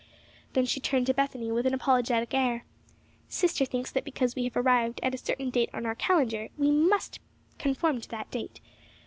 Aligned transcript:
Then 0.53 0.65
she 0.65 0.79
turned 0.79 1.05
to 1.05 1.13
Bethany 1.13 1.51
with 1.51 1.67
an 1.67 1.75
apologetic 1.75 2.33
air. 2.33 2.65
"Sister 3.29 3.65
thinks 3.65 3.93
because 3.93 4.35
we 4.35 4.45
have 4.45 4.57
arrived 4.57 4.99
at 5.03 5.13
a 5.13 5.17
certain 5.19 5.51
date 5.51 5.69
on 5.75 5.85
our 5.85 5.93
calendar, 5.93 6.49
we 6.57 6.71
must 6.71 7.19
conform 7.59 8.01
to 8.01 8.09
that 8.09 8.31
date. 8.31 8.61